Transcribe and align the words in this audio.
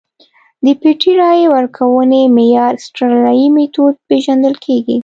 د 0.65 0.67
پټې 0.81 1.11
رایې 1.19 1.45
ورکونې 1.55 2.21
معیار 2.35 2.73
اسټرالیايي 2.79 3.47
میتود 3.55 3.95
پېژندل 4.07 4.55
کېږي. 4.65 4.97